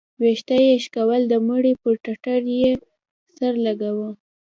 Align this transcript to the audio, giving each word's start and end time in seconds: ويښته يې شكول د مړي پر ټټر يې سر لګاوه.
ويښته 0.21 0.55
يې 0.65 0.73
شكول 0.83 1.21
د 1.27 1.33
مړي 1.47 1.73
پر 1.81 1.93
ټټر 2.03 2.41
يې 2.59 2.71
سر 3.35 3.53
لګاوه. 3.65 4.09